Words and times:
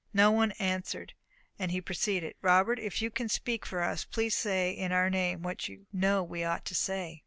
No 0.15 0.31
one 0.31 0.51
answered, 0.53 1.13
and 1.59 1.69
he 1.69 1.79
proceeded: 1.79 2.33
"Robert, 2.41 2.79
if 2.79 3.03
you 3.03 3.11
can 3.11 3.29
speak 3.29 3.67
for 3.67 3.83
us, 3.83 4.03
please 4.03 4.35
say 4.35 4.71
in 4.71 4.91
our 4.91 5.11
name 5.11 5.43
what 5.43 5.69
you 5.69 5.85
know 5.93 6.23
we 6.23 6.43
ought 6.43 6.65
to 6.65 6.73
say." 6.73 7.19